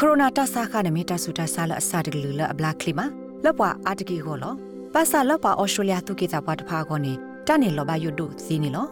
[0.00, 3.06] ကိုရိုနာတဆာခနမီတဆူတဆာလအစာတကလူလအဘလာကလီမာ
[3.44, 4.52] လပွာအာတကီကိုလော
[4.94, 7.12] ပါစာလပွာဩစတြေးလျသူကေတာပွားတဖာကောနေ
[7.46, 8.86] တနေလောဘယုဒုစီနီလော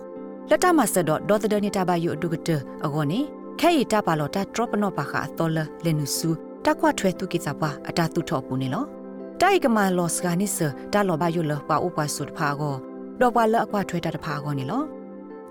[0.50, 2.50] လက်တမဆဒဒေါ်တဒနီတာဘယုဒုကတ
[2.84, 3.20] အကောနေ
[3.60, 6.30] ခဲရီတပါလောတာဒရော့ပနောပါခါတော်လလနုစု
[6.64, 8.84] တကွထွဲသူကေတာပွားအတာသူထော့ပူနေလော
[9.40, 10.58] တိုက်ကမာလောစကနိစ
[10.92, 12.74] တာလောဘယုလပွာဥပဆုတဖာကော
[13.20, 14.82] တော့ပွာလအကွထွဲတာတဖာကောနေလော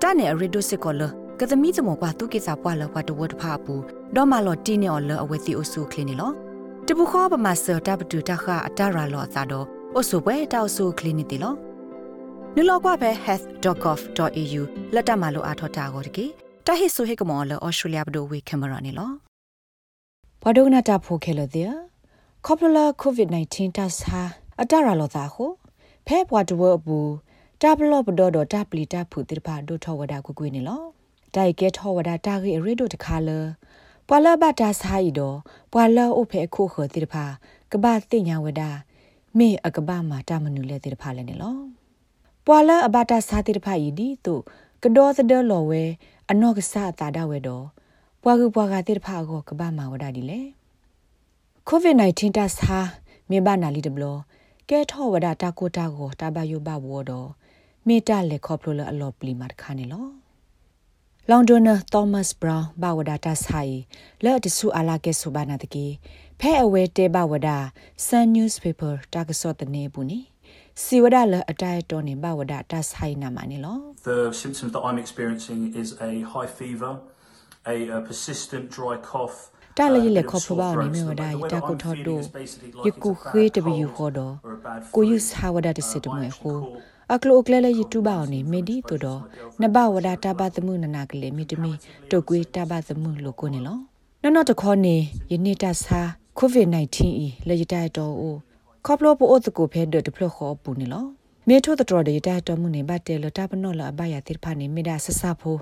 [0.02, 1.04] တနေရီဒုစစ်ကောလ
[1.40, 3.76] ကသမီးစမောကွာသူကိစာပွာလကွာတဝတ်ဖာပူ
[4.16, 6.32] ဒေါ်မလော်တီနေော်လအဝဲတီအိုဆူကလင်းနီလော
[6.88, 11.54] တပူခောပမာဆတာပတူတခအတရာလောသာတော့အိုဆူပွဲတောက်ဆူကလင်းနီတီလော
[12.56, 14.62] နလောကွာပဲ health.gov.au
[14.96, 16.26] လက်တမလိုအားထောတာကိုတကေ
[16.66, 19.12] တဟိဆိုဟေကမော်လောဩစတြေးလျဘဒိုဝေကင်မရာနီလော
[20.44, 21.72] ဘဒုကနာတာဖိုခဲလတဲ့
[22.46, 24.22] ကောပလာကိုဗစ် -19 တဆာ
[24.62, 25.46] အတရာလောသာဟု
[26.08, 27.14] ဖဲပွားတဝဘူး
[27.62, 30.84] တာဘလော့ဘဒေါ်ဒတာပလီတာဖူတိဖာဒိုထောဝဒါကွကွေနေလော
[31.36, 33.32] တိုက်ကဲထောဝဒတာဂီရီဒိုတခါလ
[34.08, 35.22] ပွာလဘတာဆိုင်ဒ
[35.74, 37.26] ပွာလအိုဖေခုခတိတဖာ
[37.72, 38.62] ကဘာတိညာဝဒ
[39.38, 41.58] မေအကဘာမာတာမနုလေတိတဖာလဲနေလော
[42.46, 44.36] ပွာလအဘတာစာတိတဖာယီဒီတု
[44.84, 45.84] ကဒေါ်သဒလောဝဲ
[46.30, 47.66] အနော့ကဆာတာဒဝဲတော့
[48.24, 50.42] ပွာကူပွာကတိတဖာကိုကဘာမာဝဒဒီလေ
[51.68, 52.78] ကိုဗစ် -19 တဆာ
[53.30, 54.06] မေဘာနာလီတဘလ
[54.70, 57.30] ကဲထောဝဒတာကိုတာကိုတာဘယုဘဝတော့
[57.88, 60.06] မေတာလေခေါပလိုလအလောပလီမတ်ခါနေလော
[61.32, 63.76] လောင်ဒိုနာသောမတ်ဘရောင်းဘဝဒတာဆိုင်
[64.24, 65.86] လက်တဆူအလာကဲဆိုဘာနာတကေ
[66.40, 67.50] ဖဲအဝဲတဲဘဝဒ
[68.06, 70.20] ဆန်နျူးစ်ပေပါတာကစောတနေဘူးနီ
[70.84, 73.78] စီဝဒလအတိုင်တော်နေဘဝဒတာဆိုင်နာမနေလော
[74.10, 76.92] The symptoms that I'm experiencing is a high fever
[77.74, 79.38] a, a persistent dry cough
[79.78, 82.20] တာလရလေခေါပဘောနေမြဝဒယတာကိုထော်ဒို
[82.86, 84.34] ယကုခေတဘယူခေါ်တော့
[84.96, 86.58] ကိုယူဆာဝဒတစစ်တမွေဟို
[87.14, 89.22] အကလိုကလဲလဲ YouTube အောင်နေမေဒီတူတော့
[89.62, 91.72] နဘဝဒတာဘသမုနနာကလေးမီတမီ
[92.10, 93.78] တုတ်ကွေးတာဘသမုလို့ကိုနေလော
[94.22, 94.96] နော်နော်တခေါနေ
[95.32, 96.02] ယနေ့တဆာ
[96.40, 98.36] COVID-19 ဤလေရတဲ့တော့အို
[98.86, 101.06] ခေါပလိုပို့တကိုဖဲဒတဖလခေါ်ပူနေလော
[101.48, 105.58] မေထိုတတော်ရတဲ့တော်မှုနေဘတ်တယ်လတာပနောလအဘယာတိဖာနေမေဒါဆဆဖို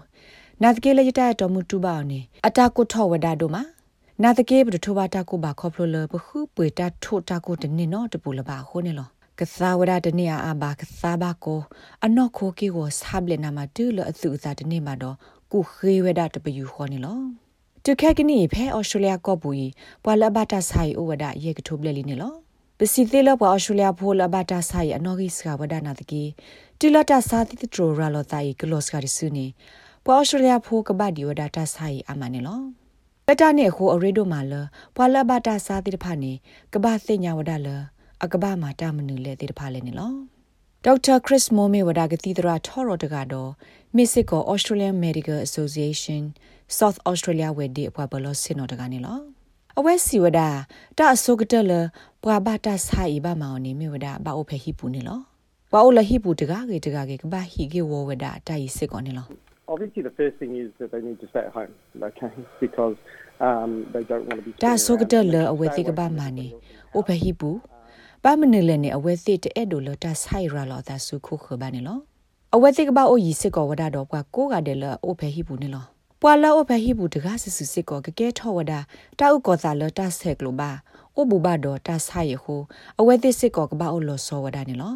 [0.61, 3.63] နာတကေလေရတဲ့တော်မှုတူပါအောင်နေအတာကိုထောဝဒဒိုမှာ
[4.23, 9.09] နာတကေဘဒထိုဘာတာကိုဘာခေါပလိုလဘခုပွေတာထိုတာကိုတနေနော်တပူလပါခိုးနေလော
[9.39, 11.61] ကစားဝရတနေအဘာကစားဘာကို
[12.05, 15.15] အနော့ခိုကီကိုဆပ်လေနာမတူလအသူအသာတနေမှာတော့
[15.51, 17.19] ကုခေဝဒတပယူခေါ်နေလော
[17.83, 19.67] တူခက်ကနီဖဲအော်စတြေးလျကောပူီ
[20.03, 22.33] ပွာလဘတာဆိုင်အိုဝဒရေကထုပလေလီနေလော
[22.77, 26.23] ပစီသေးလပွာအော်စတြေးလျဖိုလဘတာဆိုင်အနော်ဂီစကဝဒနာတကီ
[26.79, 29.45] တူလတာစာတိတရိုရာလောတိုင်ကလော့စကရဆူနေ
[30.05, 32.61] ပွာအော်စတြေးလျဖိုကဘဒီဝဒတာဆိုင်အမနေလော
[33.27, 34.53] ပတနဲ့ခိုအရေဒိုမာလ
[34.95, 36.33] ပွာလဘတာစာတိတဖာနေ
[36.73, 37.67] ကဘာသိညာဝဒလ
[38.25, 40.13] အကဘာမာတာမနူလေတေတဖာလဲနေလော
[40.85, 43.51] ဒေါက်တာခရစ်မိုမေဝဒါကတိဒရာထော်ရတကတော့
[43.95, 46.21] မစ်စစ်ကို Australian Medical Association
[46.77, 49.19] South Australia ဝဲဒီအပွားဘလောစင်နော်တကနေလော
[49.79, 50.39] အဝဲစီဝဒ
[50.97, 51.71] တာအစုကတလ
[52.23, 55.19] ပွာဘတာဆိုင်ဘာမောင်နေမြဝဒဘာအိုဖဲဟိပူနေလော
[55.71, 59.27] ဘာအိုလဟိပူတကားကေတကားကေကဘာဟိကေဝဝဒတာယစစ်ကောနေလော
[59.73, 61.73] Obviously the first thing is that they need to stay at home
[62.07, 62.31] okay
[62.63, 62.97] because
[63.47, 66.47] um they don't want to be တာစုကတလအဝဲတိကဘာမာနေ
[66.93, 67.49] အိုဖဲဟိပူ
[68.25, 71.99] ပါမနလနဲ့အဝဲစစ်တဲ့ဒိုလတာဆိုင်ရလာတာစုခုခဘာနေလော
[72.55, 75.85] အဝဲစစ်ကပါအိုရီစစ်ကောဝဒါတော့ကွာကိုကတဲ့လအိုဖဲဟိဘူးနေလော
[76.21, 78.79] ပွာလာအိုဖဲဟိဘူးတကားဆဆစစ်ကောကကဲထောဝဒါ
[79.19, 80.71] တာဥကောသာလတာဆက်ကလိုပါ
[81.15, 82.55] အိုဘူဘာတော့တာဆိုင်ရခု
[82.99, 84.93] အဝဲစစ်စစ်ကောကပါအိုလောစောဝဒါနေလော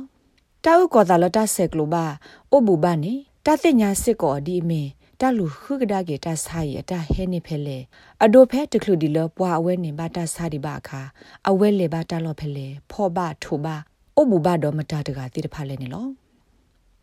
[0.66, 2.06] တာဥကောသာလတာဆက်ကလိုပါ
[2.52, 3.14] အိုဘူဘာနေ
[3.46, 4.90] တာသိညာစစ်ကောဒီမင်း
[5.22, 7.78] တလူခုကဒါကေတဆိုင်အတဟဲနေဖဲလေ
[8.24, 11.02] အဒိုဖဲတကလူဒီလပွာအဝဲနေဘာတဆာဒီဘာခါ
[11.50, 13.76] အဝဲလေဘာတလောဖဲလေဖောဘထိုဘာ
[14.18, 16.06] အဘူဘာတော့မတတကတိတဖလဲနေလော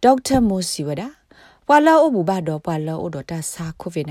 [0.03, 1.09] ဒေါက်တာမိုစီဝဒါ
[1.67, 4.07] ပွာလာအဘူဘာတော့ပွာလာအဒတာဆာကိုဗစ်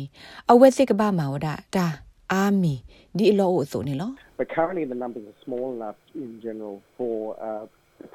[0.00, 1.86] -19 အဝဲစစ်ကဘာမာဝဒါတာ
[2.32, 2.74] အာမီ
[3.16, 4.10] ဒီအလောအဆိုနေလော
[4.40, 7.14] But currently the numbers are small enough in general for
[7.48, 7.64] uh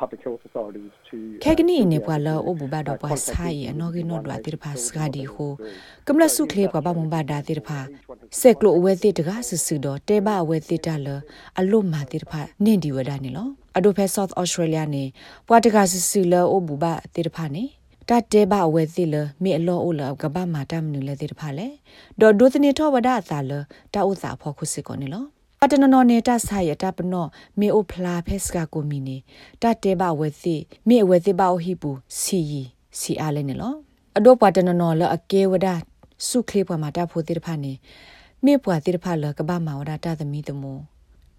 [0.02, 5.52] public health authorities to ခဲကနီနေပွာလာအိုဘူဘာတော့ပွာဆိုင်အနော်ကီနော်ဒွာတိရဖာစကဒီဟို
[6.08, 7.80] ကမလဆုခလေပွာဘာမဘာဒါတိရဖာ
[8.40, 11.08] ဆက်ကလိုအဝဲတိတကားဆဆူတော့တဲဘအဝဲတိတလ
[11.60, 13.48] အလုမာတိရဖာနင့်ဒီဝဒနေလော
[13.78, 15.04] အဒိုဖဲ South Australia နေ
[15.48, 17.64] ပွာတကားဆဆူလအိုဘူဘာတိရဖာနေ
[18.10, 21.68] တတဲဘအဝဲသိလမေအလောအိုလကဘာမာတမ်နူလေတိတဖာလေ
[22.20, 23.52] ဒေါ်ဒိုသနေထောဝဒအသာလ
[23.94, 25.26] တာဥစာဖောခုစစ်ကောနေလော
[25.64, 27.26] အတနနောနေတာဆိုင်ရတပနော
[27.60, 29.18] မေအိုဖလာဖက်စကကိုမီနေ
[29.62, 30.56] တတဲဘဝဲသိ
[30.88, 32.64] မေဝဲသိဘအိုဟိပူစီယီ
[33.00, 33.74] စီအားလဲနေလော
[34.18, 35.68] အဒိုပတနနောလအကေဝဒ
[36.28, 37.74] စုခလေးပွားမှာတဖို့တိတဖာနေ
[38.46, 40.78] မေပွားတိတဖာလကဘာမာဝဒတာသမီတမော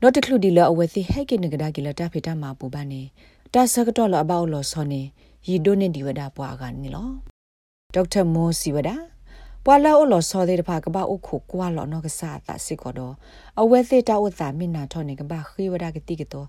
[0.00, 3.02] တော့တခလူဒီလအဝဲသိဟဲ့ကေနဂဒါကီလတာဖေတာမာပူပါနေ
[3.54, 5.02] တာဆကတော့လအဘောက်လောစောနေ
[5.48, 7.08] ရီဒိုနေဒီဝဒပွားကနေလော
[7.94, 8.90] ဒေါက်တာမိုးစီဝဒ
[9.64, 13.14] ပွာလာအိုလောစောတဲ့တဖာကဘာအိုခုကွာလောနောကစားတာစစ်ကောတော့
[13.60, 16.46] အဝဲသေးတာဥတာမင်နာထောနေကဘာခိဝဒကတိကတော့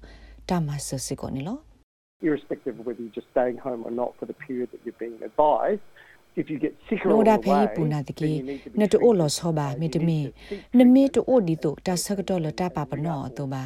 [0.50, 1.58] တမဆစစ်ကောနေလော
[2.28, 5.18] irrespective of whether you're just staying home or not for the period that you're being
[5.30, 5.84] advised.
[6.42, 8.30] If you get sick or no on da the phe way, puna de then ki
[8.38, 9.20] you need to be na to o treated.
[9.22, 11.14] lo so ba Uh, me you de need me to seek na me treatment.
[11.16, 13.64] to o di to ta sa to lo ta pa pa no to ba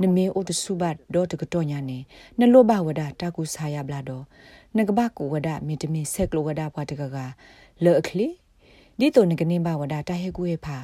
[0.00, 1.98] na me o to su ba do to ko to nya ne
[2.38, 4.18] na lo ba wa da ta ku sa ya bla do
[4.74, 6.94] na ga ba ku wa da me de me sek lo wa da pa de
[7.00, 7.26] ga ga
[7.84, 8.02] le a
[9.02, 10.78] kli di to ne ga ne ba wa da ta he ku he pha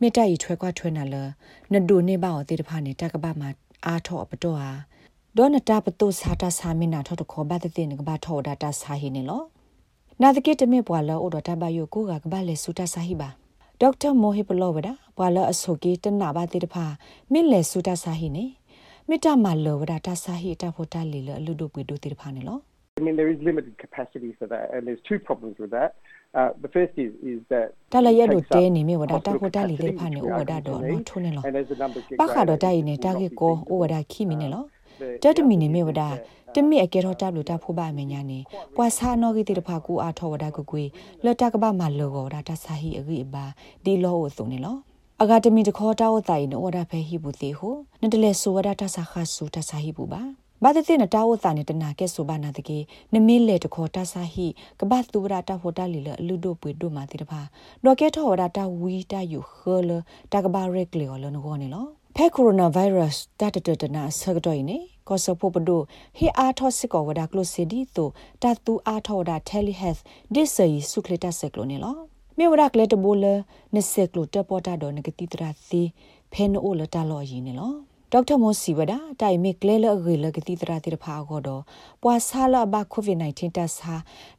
[0.00, 1.22] me ta yi chwe kwa chwe na le
[1.72, 3.48] na do ne ba o te de pha ne ta ga ba ma
[3.92, 4.70] a tho pa to ha
[5.36, 9.42] ဒေါ်နတာပတုစာတာစာမင်နာထောတခေါ်ဘတ်တဲ့ငကဘာထောဒတာစာဟိနေလော
[10.20, 13.28] နာတကိတမေပွာလောအိုဒတာဘယိုကိုကကဘာလေစုတာစာဟိဘာ
[13.80, 16.84] ဒေါက်တာမိုဟိပလောဝဒပွာလောအဆုကေတနာဘာတိတဖာ
[17.32, 18.44] မင်လေစုတာစာဟိနေ
[19.08, 22.58] မေတ္တာမလောဝဒတာစာဟိတာဖို့တာလေလအလူဒိုပွေဒိုတိတဖာနေလော
[22.98, 25.90] I mean, there is limited capacity for that, and there's two problems with that.
[26.38, 29.98] Uh, the first is is that တလရဒို it takes တဲ up နေမေဝဒတာ hospital ဖို့တာလေတိတ capacity,
[29.98, 32.40] ဖာနေ which ဩ we ဝဒ urgently တော့ need, နော်ထုံနေလော and as the numbers get ပခါ
[32.42, 33.78] greater, တော့တိုင်နေ it တာ will ကေ not be ကိုဩ feasible.
[33.80, 34.64] ဝဒခိမီနေလော
[35.00, 36.16] The- တတ the မီ other နေ thing မေ is ဝဒ that,
[36.54, 38.38] တမီအကေတော့တပ်လို့တဖို့ပါမညာနေ
[38.76, 40.84] ပွာစာနောဂီတိတဖာကူအားထောဝဒကွကွေ
[41.24, 43.44] လတကဘာမလောကောဒါတဆာဟီအဂိဘာ
[43.84, 44.76] ဒီလောဝစုံနေလော
[45.22, 47.68] အဂါတမီတခေါ်တောက်တိုင်နောဝဒဖဲဟိဘူးတေဟု
[48.02, 50.22] နတလေဆိုဝဒတဆာခဆူတဆာဟိဘူးပါ
[50.62, 52.78] ဘာတဲ့တဲ့နတာဝတာနေတနာကဲဆိုဘာနာတကေ
[53.14, 54.46] နမီလေတခေါ်တဆာဟိ
[54.80, 57.40] ကဘာသူဝဒတာဖို့တလီလအလူဒိုပွေဒိုမာတိတဖာ
[57.84, 59.90] ဒေါ်ကဲထောဝဒတာဝီတာယူခေလ
[60.32, 64.78] တကဘာရက်လေော်လနဂောနေလောဖဲကိုရိုနာဗိုင်းရပ်စ်တတတတနာဆကတော့နေ
[65.08, 65.80] ကောဆဖို့ပဒို
[66.18, 68.08] ဟေအားထောစကောဝဒါကလိုစီဒီတို
[68.42, 69.96] တတူအားထောဒါတယ်လီဟက်
[70.34, 71.96] ဒစ်ဆာယီဆုခလက်တဆက်ကလိုနေလော
[72.38, 73.24] မေဝရကလက်တဘူလ
[73.74, 75.82] နဆက်ကလိုတပေါ်တာတော့ငကတိတရာစီ
[76.32, 77.72] ဖဲနိုလတာလော်ယီနေလော
[78.12, 81.62] ဒေါက်တာမိုစီဝဒတိုင်မီကလဲလအဂေလကတိတရာတိဖာကောတော့
[82.02, 83.94] ပွာဆာလဘကိုဗစ် -19 တဆာ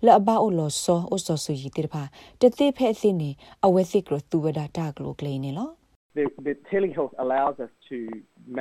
[0.06, 2.04] လအဘအိုလောဆောအိုဆောဆူယီတိဖာ
[2.42, 3.30] တတိဖဲအသိနေ
[3.66, 5.69] အဝဲစစ်ကလိုသူဝဒတာကလိုကလေးနေလော
[6.18, 7.98] the, the telehealth allows us to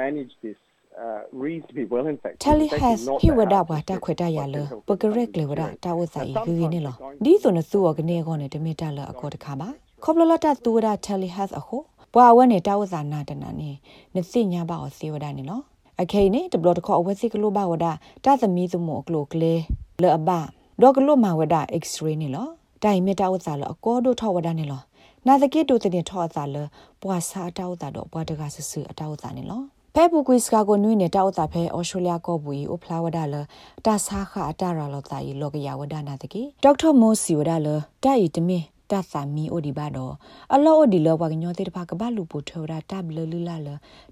[0.00, 0.56] manage this
[1.04, 2.40] uh, reasonably well, in fact.
[2.40, 4.40] tali It's actually has not hi that wada hard wa to ta get khweta ya
[4.40, 5.78] what le telehealth pogrek le is wada doing.
[5.84, 7.82] ta wa sa Now, i sometimes hu ne lo we're going di so na su
[7.86, 9.68] wa gne go ne de me ta la akod kha ba
[10.00, 10.70] khobla ta tu
[12.14, 13.80] wada tali has a ho bwa wa ne ta wa sa na ta na ne
[14.14, 15.64] ne si nya ba o si wada ne lo
[16.02, 17.86] အခိနေတဘလတခေါ်အဝဲစစ်ကလိုပါဝဒ
[18.24, 19.54] တာသမီသမောကလိုကလေ
[20.02, 20.30] လေအဘ
[20.82, 22.48] ဒေါကလိုမဝဒ x-ray နေလော
[22.82, 24.82] တိုင်မီတာဝစာလအကောဒိုထောဝဒနေလော
[25.26, 26.56] နာသကိတိုတင်ထောအစာလ
[27.02, 29.62] ပွာစာတောက်တာတော့ပွာတကဆဆအတောက်တာနေလော
[29.94, 33.34] ဖဲဘူကွီစကာကိုနွိနေတောက်တာဖဲအော်စတြေးလျကောဘူဤအိုဖလာဝဒလ
[33.86, 37.68] တာဆာခအတာရလောတာဤလောကရဝဒနာတကိဒေါက်တာမိုစီဝဒလ
[38.04, 38.58] တိုင်တမီ
[38.90, 40.14] တသမီအိုဒီဘာတော့
[40.54, 43.68] အလောအိုဒီလောဘကညောတေတဖကဘလူပူထွေရာတဘလလူလာလ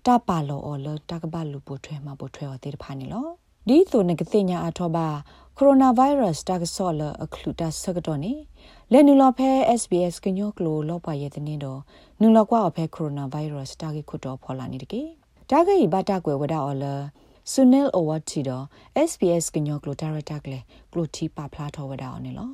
[0.06, 3.26] တပါလောအော်လတကဘလူပူထွေမှာပူထွေော်တေတဖာနေလော
[3.68, 5.06] ဒီဆိုနကတိညာအထောပါ
[5.58, 8.32] ကိုရိုနာဗိုင်းရပ်စ်တကဆော့လအခလူတာဆကတော့နေ
[8.92, 9.48] လဲနူလောဖဲ
[9.80, 11.80] SBS ကညောကလိုလောပွားရဲ့တဲ့နေတော့
[12.20, 15.02] နူလောကွာအဖဲကိုရိုနာဗိုင်းရပ်စ်တာဂိခွတ်တော်ဖော်လာနေတကေ
[15.50, 16.84] တာဂိဘတာကွယ်ဝဒါအော်လ
[17.52, 18.64] ဆုနဲလ်အိုဝတ်တီတော့
[19.10, 20.58] SBS ကညောကလိုတာရတာကလေ
[20.92, 22.48] ကလိုတီပါဖလာထောဝဒါအော်နေလော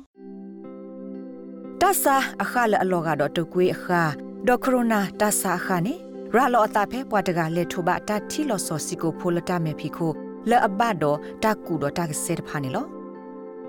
[1.83, 4.01] တဆာအခါလအလောကတော့တကွေးအခါ
[4.47, 5.93] ဒေါခရိုနာတဆာအခါနေ
[6.35, 10.11] ရလောအတာဖဲပွားတကလက်ထဘတာတီလောဆောစီကိုဖိုလတာမေဖီခို
[10.49, 12.85] လဲအဘတော့တကူတော့တကစက်ဖာနေလော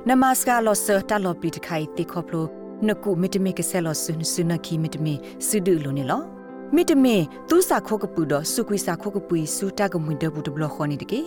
[0.08, 2.46] နမစကလောဆတာလောပီတခိုင်တီခေါပလို
[2.88, 5.14] နကုမီတမီကဆဲလောဆွန်းဆွနခီမီတမီ
[5.46, 6.20] စုဒူလိုနေလော
[6.74, 7.16] မီတမီ
[7.48, 11.20] သူစာခိုကပူတော့စုကွေစာခိုကပူစူတာကမွင်ဒဘူးတဘလခေါနေတကေ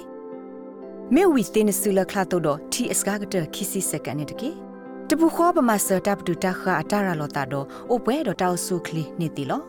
[1.13, 4.51] မေဝီစတင်ဆူလခလာတော့တီအစကားကတခီစီစကန်နေတကေ
[5.12, 9.62] တပူခေါ်ပမာစတပ်တူတခါအတာရလောတာတော့အိုပွဲတော့တောက်ဆုခလီနေတီလော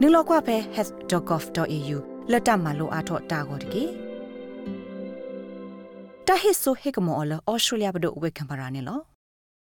[0.00, 1.98] နုလောက်ကွဖဲ health.gov.au
[2.30, 3.84] လက်တမလိုအားတော့တာကိုတကေ
[6.26, 9.13] တဟစ်ဆိုဟေကမောလဩစတြေးလျဘဒိုဝေကံပါရနေလော